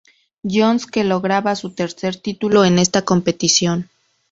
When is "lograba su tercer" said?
1.03-2.15